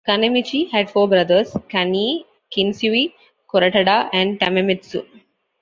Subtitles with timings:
[0.07, 3.11] Kanemichi had four brothers: Kaneie, Kinsue,
[3.53, 5.05] Koretada, and Tamemitsu.